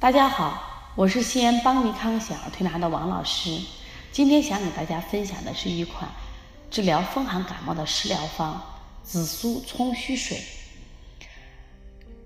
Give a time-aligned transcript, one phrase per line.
[0.00, 3.60] 大家好，我是西安邦尼康小儿推拿的王老师。
[4.10, 6.10] 今天想给大家分享的是一款
[6.70, 8.58] 治疗风寒感冒的食疗方——
[9.04, 10.40] 紫苏葱须水。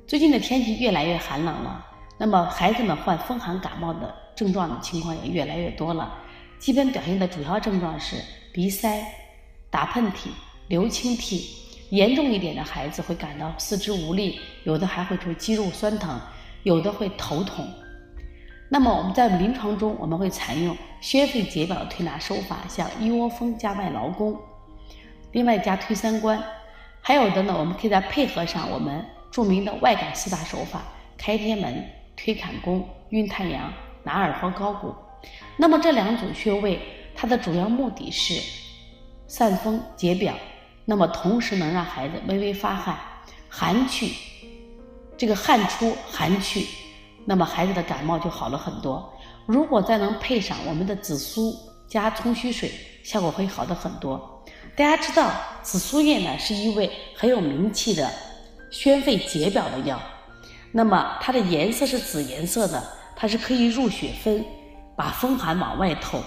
[0.07, 1.85] 最近的天气越来越寒冷了，
[2.17, 6.17] 那么孩子们患风寒感冒的症状的情况也越来越多了。
[6.61, 8.23] 基本表现的主要症状是
[8.53, 9.05] 鼻塞、
[9.69, 10.29] 打喷嚏、
[10.69, 11.57] 流清涕，
[11.91, 16.21] 严重一点的孩子会感到四肢无力，有的还会出肌肉酸疼。
[16.65, 17.65] 有的会头痛，
[18.69, 24.37] 那么我们在临床中我们会采用宣肺解表推拿手法，像一窝蜂加外劳宫，
[25.33, 26.43] 另外加推三关，
[27.01, 30.83] 还有的呢，我们可以再配合上我们著名的外感四大手法：
[31.19, 31.87] 开天门、
[32.17, 33.71] 推坎宫、运太阳、
[34.03, 34.95] 拿耳和高骨。
[35.59, 36.81] 那么这两组穴位，
[37.15, 38.41] 它的主要目的是
[39.27, 40.35] 散风解表，
[40.87, 42.99] 那么同时能让孩子微微发汗，
[43.51, 44.15] 寒去。
[45.25, 46.67] 这个汗出寒去，
[47.25, 49.11] 那么孩子的感冒就好了很多。
[49.47, 51.57] 如果再能配上我们的紫苏
[51.89, 52.71] 加葱须水，
[53.03, 54.45] 效果会好的很多。
[54.77, 55.31] 大家知道
[55.63, 58.07] 紫苏叶呢是一味很有名气的
[58.71, 59.99] 宣肺解表的药，
[60.71, 62.85] 那么它的颜色是紫颜色的，
[63.17, 64.45] 它是可以入血分，
[64.95, 66.23] 把风寒往外透。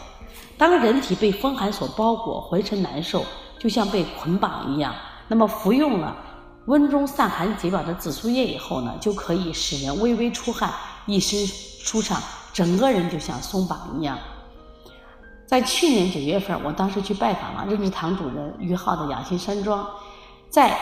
[0.57, 3.23] 当人体被风寒所包裹，浑身难受，
[3.59, 4.95] 就像被捆绑一样，
[5.27, 6.23] 那么服用了。
[6.67, 10.69] 温中散寒解表的紫苏叶以后呢，就可以使人微微出汗，
[11.05, 14.19] 一身舒畅，整个人就像松绑一样。
[15.45, 19.87] 在去年九月份，我当时去拜访了任志堂主任于浩的养心山庄，
[20.49, 20.77] 在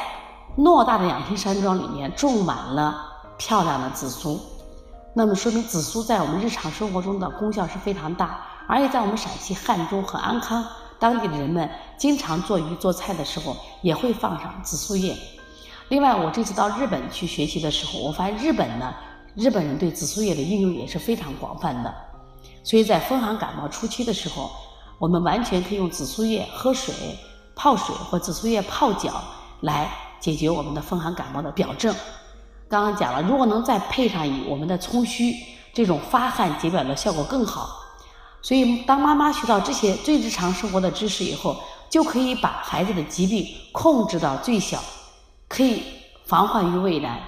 [0.57, 2.99] 偌大的养心山庄里面种满了
[3.37, 4.41] 漂亮的紫苏，
[5.13, 10.65] 那么说明紫苏在我们日常生活中的功效是非常大，而且在我们陕西汉中和安康
[10.97, 15.15] 当地的人们经常做鱼做菜的时候也会放上紫苏叶。
[15.89, 18.91] 另外，我这次到日本去学习的时候，我发现日本呢，
[19.35, 21.93] 日本人对紫苏叶的应用也是非常广泛的。
[22.63, 24.49] 所以在风寒感冒初期的时候，
[24.97, 26.93] 我们完全可以用紫苏叶喝水、
[27.55, 29.23] 泡水或紫苏叶泡脚
[29.61, 29.87] 来
[30.19, 31.93] 解决我们的风寒感冒的表症。
[32.67, 35.35] 刚刚讲了，如果能再配上以我们的葱须，
[35.71, 37.69] 这种发汗解表的效果更好。
[38.41, 41.55] 所以，当妈妈学到这些最日常生活的知识以后，
[41.91, 44.79] 就可以把孩子的疾病控制到最小。
[45.47, 45.83] 可以
[46.25, 47.19] 防患于未然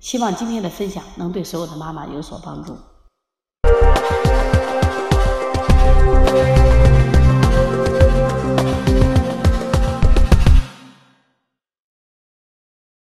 [0.00, 2.76] 希望今天的分享能对所有的妈妈有所帮助。